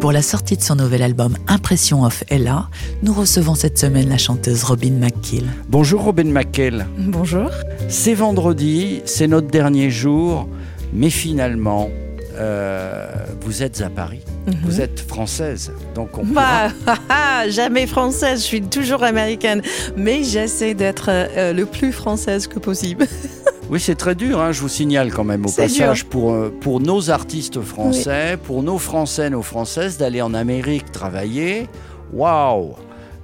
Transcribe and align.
Pour 0.00 0.12
la 0.12 0.22
sortie 0.22 0.56
de 0.56 0.62
son 0.62 0.76
nouvel 0.76 1.02
album 1.02 1.36
Impression 1.46 2.04
of 2.04 2.24
Ella, 2.30 2.68
nous 3.02 3.12
recevons 3.12 3.54
cette 3.54 3.78
semaine 3.78 4.08
la 4.08 4.16
chanteuse 4.16 4.64
Robin 4.64 4.92
McKill. 4.92 5.44
Bonjour 5.68 6.02
Robin 6.02 6.24
McKell. 6.24 6.86
Bonjour. 6.98 7.50
C'est 7.88 8.14
vendredi, 8.14 9.02
c'est 9.04 9.26
notre 9.26 9.48
dernier 9.48 9.90
jour, 9.90 10.48
mais 10.94 11.10
finalement, 11.10 11.90
euh, 12.36 13.06
vous 13.42 13.62
êtes 13.62 13.82
à 13.82 13.90
Paris. 13.90 14.20
Vous 14.64 14.80
êtes 14.80 15.00
française, 15.00 15.70
donc 15.94 16.16
on 16.16 16.24
pourra- 16.24 16.68
Bah, 16.86 16.94
haha, 17.10 17.48
jamais 17.50 17.86
française, 17.86 18.40
je 18.40 18.44
suis 18.46 18.62
toujours 18.62 19.02
américaine, 19.04 19.60
mais 19.96 20.24
j'essaie 20.24 20.72
d'être 20.72 21.08
euh, 21.10 21.52
le 21.52 21.66
plus 21.66 21.92
française 21.92 22.46
que 22.46 22.58
possible. 22.58 23.06
Oui, 23.70 23.78
c'est 23.78 23.94
très 23.94 24.16
dur, 24.16 24.40
hein, 24.40 24.50
je 24.50 24.60
vous 24.60 24.68
signale 24.68 25.12
quand 25.12 25.22
même 25.22 25.46
au 25.46 25.50
passage 25.52 26.04
pour, 26.04 26.32
euh, 26.32 26.52
pour 26.60 26.80
nos 26.80 27.10
artistes 27.10 27.60
français, 27.62 28.36
pour 28.44 28.64
nos 28.64 28.78
Français, 28.78 29.30
nos 29.30 29.42
Françaises, 29.42 29.96
d'aller 29.96 30.20
en 30.22 30.34
Amérique 30.34 30.90
travailler. 30.90 31.68
Waouh 32.12 32.74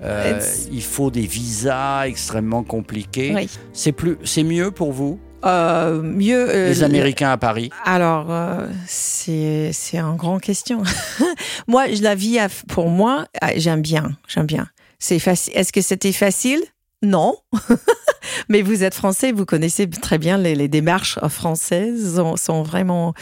Euh, 0.04 0.36
It's- 0.36 0.68
Il 0.70 0.82
faut 0.82 1.10
des 1.10 1.26
visas 1.26 2.06
extrêmement 2.06 2.62
compliqués. 2.62 3.32
Oui. 3.34 3.48
C'est 3.72 3.92
plus, 3.92 4.18
c'est 4.24 4.42
mieux 4.44 4.70
pour 4.70 4.92
vous, 4.92 5.18
Euh, 5.44 6.00
mieux. 6.02 6.48
euh, 6.48 6.68
les 6.68 6.82
Américains 6.84 7.30
à 7.30 7.38
Paris? 7.38 7.70
Alors, 7.84 8.26
euh, 8.30 8.66
c'est 8.86 9.70
c'est 9.72 9.98
une 9.98 10.16
grande 10.16 10.42
question. 10.42 10.82
moi, 11.66 11.86
la 12.02 12.14
vis 12.14 12.38
à- 12.38 12.48
pour 12.68 12.88
moi, 12.90 13.24
ah, 13.40 13.52
j'aime 13.56 13.80
bien, 13.80 14.10
j'aime 14.28 14.46
bien. 14.46 14.66
C'est 14.98 15.18
facile. 15.18 15.54
Est-ce 15.56 15.72
que 15.72 15.80
c'était 15.80 16.12
facile? 16.12 16.60
Non. 17.06 17.36
Mais 18.48 18.62
vous 18.62 18.82
êtes 18.82 18.94
français, 18.94 19.30
vous 19.30 19.44
connaissez 19.44 19.88
très 19.88 20.18
bien 20.18 20.36
les, 20.36 20.68
démarches 20.68 21.18
françaises 21.28 22.16
sont, 22.16 22.36
sont 22.36 22.62
vraiment 22.64 23.14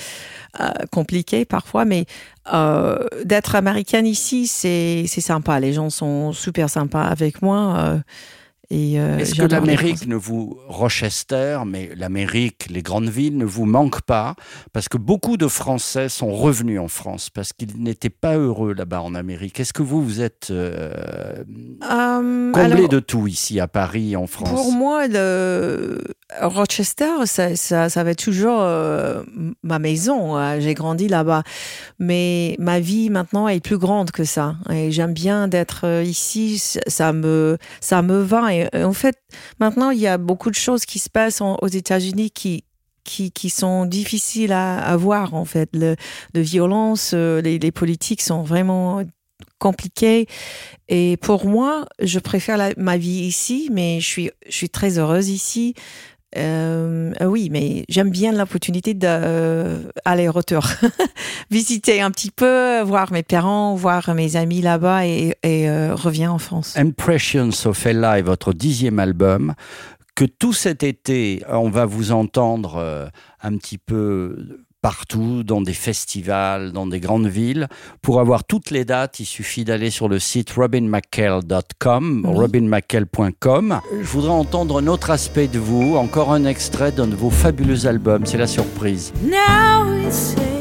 euh, 0.60 0.70
compliquées 0.90 1.44
parfois, 1.44 1.84
mais 1.84 2.06
euh, 2.52 3.06
d'être 3.24 3.54
américaine 3.54 4.06
ici, 4.06 4.46
c'est 4.46 5.06
sympa. 5.06 5.60
Les 5.60 5.72
gens 5.72 5.90
sont 5.90 6.32
super 6.32 6.70
sympas 6.70 7.02
avec 7.02 7.42
moi. 7.42 7.74
euh, 7.78 7.98
euh, 8.72 9.18
Est-ce 9.18 9.34
que 9.34 9.42
l'Amérique 9.42 10.06
ne 10.06 10.16
vous, 10.16 10.58
Rochester, 10.68 11.58
mais 11.66 11.90
l'Amérique, 11.96 12.66
les 12.70 12.82
grandes 12.82 13.08
villes 13.08 13.36
ne 13.36 13.44
vous 13.44 13.66
manquent 13.66 14.02
pas 14.02 14.34
Parce 14.72 14.88
que 14.88 14.96
beaucoup 14.96 15.36
de 15.36 15.48
Français 15.48 16.08
sont 16.08 16.32
revenus 16.32 16.80
en 16.80 16.88
France 16.88 17.30
parce 17.30 17.52
qu'ils 17.52 17.76
n'étaient 17.82 18.10
pas 18.10 18.36
heureux 18.36 18.72
là-bas 18.72 19.02
en 19.02 19.14
Amérique. 19.14 19.60
Est-ce 19.60 19.72
que 19.72 19.82
vous, 19.82 20.02
vous 20.02 20.20
êtes 20.20 20.48
euh, 20.50 21.44
Euh, 21.90 22.52
comblé 22.52 22.72
alors- 22.72 22.88
de 22.88 23.00
tout 23.00 23.26
ici 23.26 23.60
à 23.60 23.68
Paris, 23.68 24.16
en 24.16 24.26
France? 24.26 24.48
Pour 24.50 24.72
moi, 24.72 25.06
le 25.08 26.00
Rochester, 26.40 27.26
ça, 27.26 27.54
ça, 27.56 27.88
ça 27.88 28.04
va 28.04 28.10
être 28.10 28.22
toujours 28.24 28.60
euh, 28.60 29.22
ma 29.62 29.78
maison. 29.78 30.36
Euh, 30.38 30.58
J'ai 30.60 30.74
grandi 30.74 31.08
là-bas. 31.08 31.42
Mais 31.98 32.56
ma 32.58 32.80
vie 32.80 33.10
maintenant 33.10 33.48
est 33.48 33.60
plus 33.60 33.78
grande 33.78 34.10
que 34.10 34.24
ça. 34.24 34.56
Et 34.70 34.90
j'aime 34.90 35.12
bien 35.12 35.48
d'être 35.48 36.02
ici. 36.04 36.58
Ça 36.86 37.12
me, 37.12 37.58
ça 37.80 38.02
me 38.02 38.20
va. 38.22 38.53
Et 38.54 38.68
euh, 38.74 38.84
en 38.84 38.92
fait, 38.92 39.16
maintenant, 39.60 39.90
il 39.90 40.00
y 40.00 40.06
a 40.06 40.18
beaucoup 40.18 40.50
de 40.50 40.54
choses 40.56 40.84
qui 40.84 40.98
se 40.98 41.10
passent 41.10 41.40
en- 41.40 41.56
aux 41.62 41.68
États-Unis 41.68 42.30
qui, 42.30 42.64
qui, 43.04 43.50
sont 43.50 43.84
difficiles 43.84 44.52
à, 44.52 44.96
voir, 44.96 45.34
en 45.34 45.44
fait. 45.44 45.68
Le, 45.72 45.96
de 46.32 46.40
violence, 46.40 47.12
euh, 47.14 47.40
les, 47.40 47.72
politiques 47.72 48.22
sont 48.22 48.42
vraiment 48.42 49.02
compliquées. 49.58 50.26
Et 50.88 51.16
pour 51.18 51.46
moi, 51.46 51.86
je 52.00 52.18
préfère 52.18 52.72
ma 52.76 52.96
vie 52.96 53.26
ici, 53.26 53.68
mais 53.72 54.00
je 54.00 54.06
suis, 54.06 54.30
je 54.48 54.56
suis 54.56 54.70
très 54.70 54.98
heureuse 54.98 55.28
ici. 55.28 55.74
Euh, 56.36 57.12
euh, 57.20 57.26
oui, 57.26 57.48
mais 57.50 57.84
j'aime 57.88 58.10
bien 58.10 58.32
l'opportunité 58.32 58.94
d'aller-retour. 58.94 60.66
Visiter 61.50 62.00
un 62.00 62.10
petit 62.10 62.30
peu, 62.30 62.80
voir 62.82 63.12
mes 63.12 63.22
parents, 63.22 63.74
voir 63.74 64.14
mes 64.14 64.36
amis 64.36 64.60
là-bas 64.60 65.06
et, 65.06 65.36
et 65.42 65.68
euh, 65.68 65.94
reviens 65.94 66.32
en 66.32 66.38
France. 66.38 66.76
Impressions 66.76 67.50
of 67.64 67.86
Ella 67.86 68.18
est 68.18 68.22
votre 68.22 68.52
dixième 68.52 68.98
album. 68.98 69.54
Que 70.14 70.24
tout 70.24 70.52
cet 70.52 70.84
été, 70.84 71.42
on 71.48 71.70
va 71.70 71.86
vous 71.86 72.12
entendre 72.12 72.76
euh, 72.76 73.06
un 73.42 73.56
petit 73.56 73.78
peu 73.78 74.63
partout, 74.84 75.44
dans 75.44 75.62
des 75.62 75.72
festivals, 75.72 76.70
dans 76.70 76.86
des 76.86 77.00
grandes 77.00 77.26
villes. 77.26 77.68
Pour 78.02 78.20
avoir 78.20 78.44
toutes 78.44 78.70
les 78.70 78.84
dates, 78.84 79.18
il 79.18 79.24
suffit 79.24 79.64
d'aller 79.64 79.88
sur 79.88 80.10
le 80.10 80.18
site 80.18 80.50
robinmccall.com, 80.50 82.26
robinmccall.com. 82.26 83.80
Je 83.98 84.06
voudrais 84.06 84.28
entendre 84.28 84.82
un 84.82 84.86
autre 84.86 85.10
aspect 85.10 85.48
de 85.48 85.58
vous, 85.58 85.96
encore 85.96 86.34
un 86.34 86.44
extrait 86.44 86.92
d'un 86.92 87.06
de 87.06 87.16
vos 87.16 87.30
fabuleux 87.30 87.86
albums, 87.86 88.26
c'est 88.26 88.36
la 88.36 88.46
surprise. 88.46 89.14
Now 89.22 90.53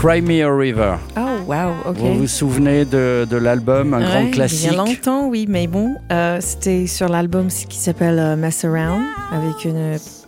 Cry 0.00 0.22
Me 0.22 0.42
a 0.42 0.50
River. 0.50 0.96
Oh, 1.16 1.20
wow, 1.46 1.72
ok. 1.90 1.96
Vous 1.98 2.14
vous 2.20 2.26
souvenez 2.26 2.86
de, 2.86 3.26
de 3.28 3.36
l'album, 3.36 3.92
un 3.92 4.00
grand 4.00 4.30
classique 4.30 4.70
Il 4.70 4.72
y 4.72 4.74
a 4.74 4.78
longtemps, 4.78 5.28
oui, 5.28 5.44
mais 5.46 5.66
bon, 5.66 5.94
euh, 6.10 6.38
c'était 6.40 6.86
sur 6.86 7.08
l'album 7.08 7.48
qui 7.48 7.76
s'appelle 7.76 8.18
euh, 8.18 8.34
Mess 8.36 8.64
Around, 8.64 9.02
avec 9.30 9.64
une, 9.66 9.76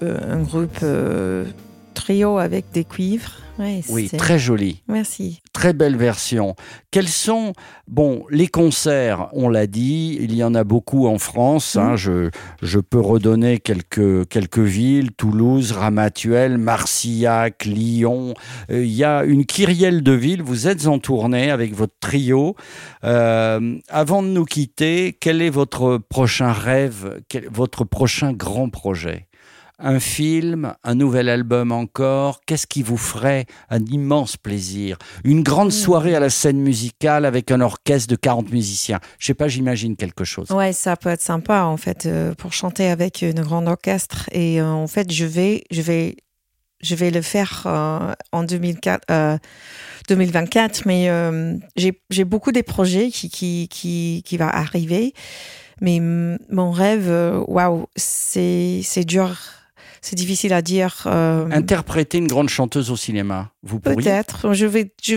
euh, 0.03 0.19
un 0.31 0.43
groupe 0.43 0.85
trio 1.95 2.37
avec 2.39 2.67
des 2.73 2.85
cuivres. 2.85 3.31
Ouais, 3.59 3.81
Oui, 3.89 4.09
c'est- 4.11 4.17
très 4.19 4.39
joli. 4.39 4.83
Merci. 4.89 5.41
Très 5.63 5.75
belle 5.75 5.97
version. 5.97 6.57
Quels 6.91 7.07
sont, 7.07 7.53
bon, 7.87 8.25
les 8.31 8.49
concerts, 8.49 9.29
on 9.31 9.49
l'a 9.49 9.69
dit, 9.69 10.19
il 10.21 10.35
y 10.35 10.43
en 10.43 10.57
a 10.57 10.65
beaucoup 10.65 11.07
en 11.07 11.19
France. 11.19 11.77
hein, 11.77 11.95
je, 11.95 12.31
je 12.63 12.81
peux 12.81 12.99
redonner 12.99 13.61
quelques, 13.61 14.29
quelques 14.29 14.59
villes, 14.59 15.13
Toulouse, 15.13 15.71
Ramatuelle, 15.71 16.59
Marcillac, 16.59 17.65
Lyon. 17.65 18.35
Euh, 18.73 18.85
il 18.85 18.91
y 18.91 19.05
a 19.05 19.23
une 19.23 19.47
kyrielle 19.47 20.03
de 20.03 20.11
villes. 20.11 20.43
Vous 20.43 20.67
êtes 20.67 20.89
en 20.89 20.99
tournée 20.99 21.53
avec 21.53 21.77
votre 21.77 21.95
trio. 22.01 22.57
Euh, 23.05 23.79
avant 23.89 24.25
de 24.25 24.29
nous 24.31 24.45
quitter, 24.45 25.17
quel 25.21 25.41
est 25.41 25.51
votre 25.51 25.99
prochain 25.99 26.51
rêve, 26.51 27.21
quel- 27.29 27.49
votre 27.53 27.85
prochain 27.85 28.33
grand 28.33 28.69
projet? 28.69 29.29
Un 29.83 30.01
film, 30.01 30.75
un 30.85 30.95
nouvel 30.95 31.29
album 31.29 31.73
encore, 31.73 32.41
qu'est-ce 32.47 32.67
qui 32.67 32.83
vous 32.83 32.97
ferait 32.97 33.47
un 33.69 33.85
immense 33.85 34.37
plaisir? 34.37 34.97
Une 35.25 35.43
grande 35.43 35.73
soirée 35.73 36.15
à 36.15 36.21
la 36.21 36.31
scène 36.31 36.61
musicale 36.61 37.25
avec 37.25 37.51
un 37.51 37.61
orchestre 37.61 38.09
de 38.09 38.17
40 38.17 38.53
musiciens. 38.53 39.01
Je 39.19 39.27
sais 39.27 39.35
pas, 39.35 39.49
j'imagine 39.49 39.97
quelque 39.97 40.25
chose. 40.25 40.51
Ouais, 40.51 40.73
ça 40.73 40.97
peut 40.97 41.11
être 41.11 41.21
sympa 41.21 41.63
en 41.65 41.77
fait 41.77 42.07
euh, 42.07 42.35
pour 42.35 42.53
chanter 42.53 42.89
avec 42.89 43.23
une 43.23 43.43
grande 43.43 43.69
orchestre. 43.69 44.29
Et 44.33 44.61
euh, 44.61 44.67
en 44.67 44.87
fait, 44.87 45.13
je 45.13 45.25
vais, 45.25 45.65
je 45.71 45.83
vais, 45.83 46.17
je 46.83 46.95
vais 46.95 47.11
le 47.11 47.23
faire 47.23 47.63
euh, 47.67 48.15
en 48.33 48.45
2004, 48.45 49.05
euh, 49.11 49.39
2024. 50.09 50.83
Mais 50.87 51.09
euh, 51.09 51.57
j'ai 51.77 52.25
beaucoup 52.25 52.53
des 52.53 52.63
projets 52.63 53.11
qui 53.11 53.31
qui 53.31 53.69
qui 53.71 54.23
qui 54.25 54.37
va 54.37 54.49
arriver. 54.49 55.15
Mais 55.81 56.01
mm, 56.01 56.39
mon 56.51 56.71
rêve, 56.71 57.11
waouh, 57.49 57.87
c'est 57.97 58.81
c'est 58.83 59.05
dur, 59.05 59.37
c'est 60.05 60.17
difficile 60.17 60.53
à 60.53 60.61
dire. 60.63 61.05
euh, 61.07 61.49
Interpréter 61.53 62.19
une 62.19 62.27
grande 62.27 62.49
chanteuse 62.49 62.91
au 62.91 62.97
cinéma, 62.97 63.53
vous 63.63 63.79
pourriez 63.81 63.97
Peut-être. 64.03 64.53
Je 64.53 64.67
vais, 64.67 64.93
je, 65.03 65.17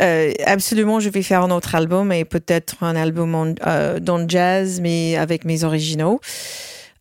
euh, 0.00 0.32
absolument, 0.46 1.00
je 1.00 1.08
vais 1.08 1.22
faire 1.22 1.42
un 1.42 1.50
autre 1.50 1.74
album 1.74 2.12
et 2.12 2.24
peut-être 2.24 2.82
un 2.84 2.94
album 2.94 3.34
en- 3.34 3.54
euh, 3.66 3.98
dans 4.00 4.18
le 4.18 4.26
jazz, 4.28 4.80
mais 4.82 5.16
avec 5.16 5.44
mes 5.44 5.64
originaux. 5.64 6.20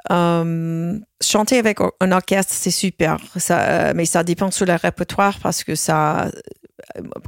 Chanter 0.09 1.57
avec 1.57 1.77
un 1.99 2.11
orchestre, 2.11 2.53
c'est 2.55 2.71
super. 2.71 3.17
Ça, 3.37 3.93
mais 3.93 4.05
ça 4.05 4.23
dépend 4.23 4.51
sur 4.51 4.65
le 4.65 4.75
répertoire 4.75 5.39
parce 5.39 5.63
que 5.63 5.75
ça, 5.75 6.29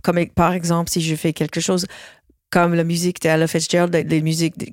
comme 0.03 0.25
par 0.27 0.53
exemple, 0.53 0.89
si 0.89 1.01
je 1.01 1.15
fais 1.15 1.33
quelque 1.33 1.59
chose 1.61 1.85
comme 2.51 2.73
la 2.73 2.83
musique 2.83 3.21
de 3.21 3.29
Ella 3.29 3.47
Fitzgerald, 3.47 3.93
les- 3.95 4.21
musiques 4.21 4.57
de- 4.57 4.67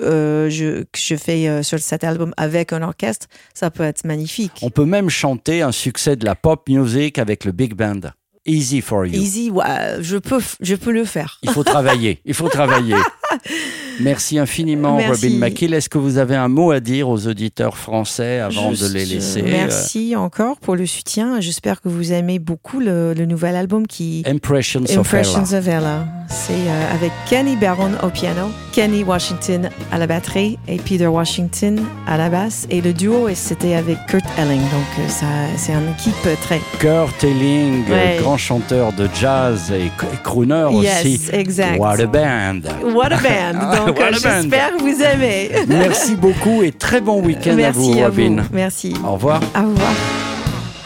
euh, 0.00 0.48
je, 0.50 0.84
je 1.06 1.16
fais 1.16 1.48
euh, 1.48 1.62
sur 1.62 1.78
cet 1.78 2.04
album 2.04 2.32
avec 2.36 2.72
un 2.72 2.82
orchestre, 2.82 3.26
ça 3.54 3.70
peut 3.70 3.82
être 3.82 4.04
magnifique. 4.04 4.52
On 4.62 4.70
peut 4.70 4.84
même 4.84 5.10
chanter 5.10 5.62
un 5.62 5.72
succès 5.72 6.16
de 6.16 6.24
la 6.24 6.34
pop 6.34 6.68
music 6.68 7.18
avec 7.18 7.44
le 7.44 7.52
big 7.52 7.74
band. 7.74 8.00
Easy 8.44 8.80
for 8.80 9.06
you. 9.06 9.14
Easy, 9.14 9.50
ouais, 9.50 9.98
je 10.00 10.16
peux, 10.16 10.40
je 10.60 10.74
peux 10.74 10.90
le 10.90 11.04
faire. 11.04 11.38
Il 11.42 11.50
faut 11.50 11.62
travailler. 11.62 12.20
Il 12.24 12.34
faut 12.34 12.48
travailler. 12.48 12.96
Merci 14.00 14.38
infiniment, 14.38 14.96
Merci. 14.96 15.26
Robin 15.26 15.38
McKill. 15.38 15.74
Est-ce 15.74 15.88
que 15.88 15.98
vous 15.98 16.18
avez 16.18 16.36
un 16.36 16.48
mot 16.48 16.70
à 16.70 16.80
dire 16.80 17.08
aux 17.08 17.26
auditeurs 17.26 17.76
français 17.76 18.40
avant 18.40 18.70
de 18.70 18.86
les 18.92 19.04
je- 19.06 19.14
laisser 19.14 19.40
euh, 19.40 19.50
Merci 19.50 20.16
encore 20.16 20.58
pour 20.58 20.76
le 20.76 20.86
soutien. 20.86 21.40
J'espère 21.40 21.80
que 21.80 21.88
vous 21.88 22.12
aimez 22.12 22.38
beaucoup 22.38 22.80
le, 22.80 23.12
le 23.14 23.26
nouvel 23.26 23.56
album 23.56 23.86
qui 23.86 24.22
euh, 24.26 24.30
Impressions, 24.32 24.82
Impressions 24.96 25.42
of 25.42 25.52
Ella. 25.52 25.58
of 25.58 25.68
Ella. 25.68 26.04
C'est 26.28 26.52
euh, 26.52 26.94
avec 26.94 27.12
Kenny 27.28 27.56
Barron 27.56 27.90
au 28.02 28.08
piano, 28.08 28.48
Kenny 28.72 29.04
Washington 29.04 29.68
à 29.90 29.98
la 29.98 30.06
batterie 30.06 30.58
et 30.66 30.76
Peter 30.78 31.06
Washington 31.06 31.80
à 32.06 32.16
la 32.16 32.30
basse. 32.30 32.66
Et 32.70 32.80
le 32.80 32.92
duo, 32.94 33.28
c'était 33.34 33.74
avec 33.74 33.98
Kurt 34.06 34.24
Elling. 34.38 34.60
Donc 34.60 34.98
euh, 34.98 35.08
ça, 35.08 35.26
c'est 35.56 35.72
une 35.72 35.90
équipe 35.90 36.14
euh, 36.26 36.34
très. 36.42 36.60
Kurt 36.78 37.22
Elling, 37.22 37.84
Ouais. 37.90 38.16
grand 38.20 38.38
chanteur 38.38 38.92
de 38.92 39.08
jazz 39.20 39.70
et, 39.72 39.86
et 39.86 39.90
crooner 40.24 40.66
Yes, 40.82 41.00
aussi. 41.04 41.20
exact. 41.32 41.78
What 41.78 42.00
a 42.00 42.06
band. 42.06 42.60
What 42.94 43.12
a 43.12 43.18
band. 43.20 43.81
Donc 43.86 43.98
What 43.98 44.04
euh, 44.04 44.12
j'espère 44.12 44.76
que 44.76 44.80
vous 44.82 45.02
aimez. 45.02 45.50
Merci 45.68 46.14
beaucoup 46.16 46.62
et 46.62 46.72
très 46.72 47.00
bon 47.00 47.22
week-end 47.22 47.52
à 47.52 47.56
Merci 47.56 47.92
vous, 47.92 48.00
à 48.00 48.04
Robin. 48.06 48.36
vous. 48.42 48.48
Merci. 48.52 48.94
Au 49.04 49.12
revoir. 49.12 49.40
Au 49.56 49.60
revoir. 49.68 49.92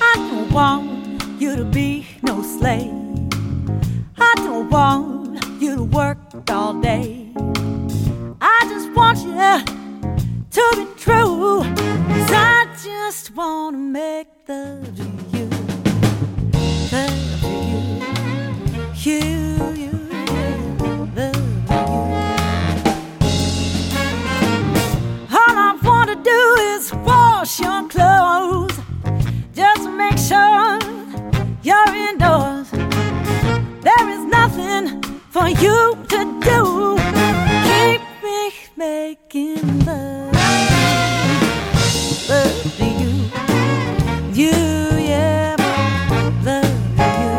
I 0.01 0.19
don't 0.19 0.53
want 0.53 0.83
you 1.41 1.57
to 1.57 1.65
be 1.65 2.05
no 2.23 2.43
slave. 2.43 2.91
I 4.19 4.35
don't 4.37 4.71
want 4.71 5.39
you 5.61 5.75
to 5.77 5.83
work 5.85 6.19
all 6.51 6.75
day. 6.81 7.27
I 8.41 8.67
just 8.69 8.89
want 8.97 9.17
you 9.19 9.35
to 10.51 10.63
be 10.77 10.87
true. 10.99 11.63
'Cause 11.63 12.33
I 12.33 12.67
just 12.83 13.33
want 13.37 13.73
to 13.73 13.79
make 13.79 14.29
to 14.47 14.79
you. 14.97 15.07
You. 15.33 15.49
You, 19.05 19.13
you, 19.13 19.36
do. 36.47 36.97
Keep 37.69 38.03
me 38.25 38.53
making 38.77 39.85
love. 39.85 40.33
Love 42.29 42.63
to 42.79 42.87
you. 43.01 43.13
You, 44.33 44.59
yeah, 45.13 45.57
love 46.45 46.77
to 46.99 47.07
you. 47.23 47.35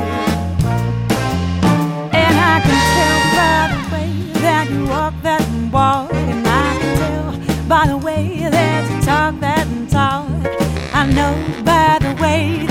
And 2.22 2.36
I 2.52 2.56
can 2.66 2.80
tell 2.96 3.20
by 3.38 3.60
the 3.74 3.82
way 3.94 4.10
that 4.42 4.66
you 4.72 4.82
walk 4.88 5.14
that 5.24 5.46
walk. 5.72 6.14
And 6.14 6.48
I 6.48 6.78
can 6.80 6.98
tell 6.98 7.68
by 7.68 7.88
the 7.88 7.98
way 7.98 8.48
that 8.50 8.82
you 8.92 9.02
talk 9.02 9.40
that 9.42 9.68
talk. 9.90 10.26
I 10.94 11.06
know 11.18 11.34
by 11.64 12.00
the 12.02 12.14
way 12.22 12.66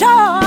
just 0.00 0.39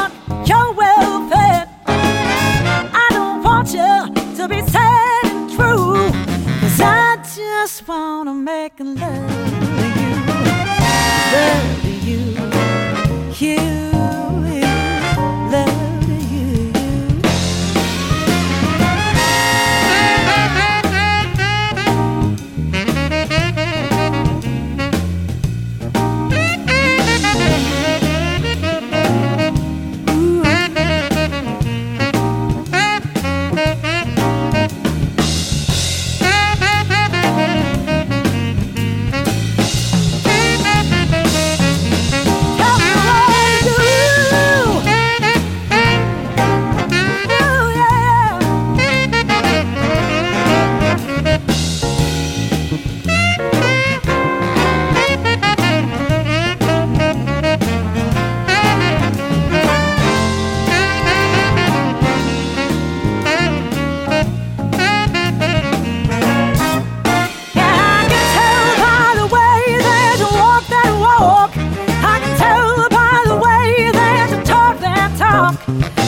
talk. 75.65 75.97
I 75.97 76.02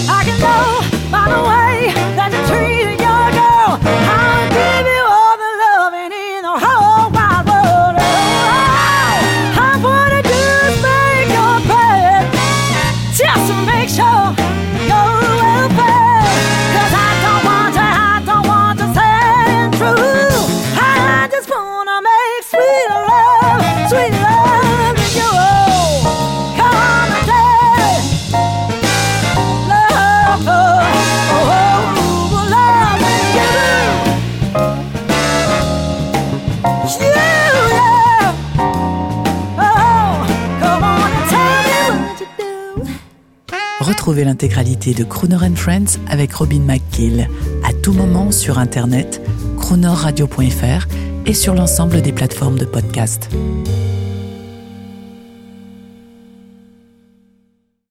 Retrouvez 43.85 44.23
l'intégralité 44.23 44.95
de 44.95 45.03
Crooner 45.03 45.35
and 45.35 45.55
Friends 45.55 45.99
avec 46.09 46.33
Robin 46.33 46.61
McKill 46.61 47.29
à 47.63 47.71
tout 47.71 47.93
moment 47.93 48.31
sur 48.31 48.57
internet, 48.57 49.21
croonerradio.fr 49.59 50.87
et 51.27 51.33
sur 51.35 51.53
l'ensemble 51.53 52.01
des 52.01 52.11
plateformes 52.11 52.57
de 52.57 52.65
podcast. 52.65 53.29